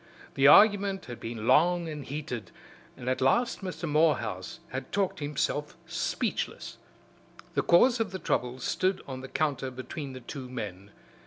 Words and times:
The 0.33 0.47
argument 0.47 1.05
had 1.05 1.19
been 1.19 1.45
long 1.47 1.87
and 1.87 2.03
heated, 2.03 2.49
and 2.97 3.07
at 3.07 3.21
last 3.21 3.61
Mr. 3.61 3.87
Morehouse 3.87 4.59
had 4.69 4.91
talked 4.91 5.19
himself 5.19 5.77
speechless. 5.85 6.77
The 7.53 7.61
cause 7.61 7.99
of 7.99 8.09
the 8.09 8.17
trouble 8.17 8.57
stood 8.57 9.03
on 9.07 9.21
the 9.21 9.27
counter 9.27 9.69
between 9.69 10.13
the 10.13 10.19
two 10.21 10.49
men. 10.49 10.89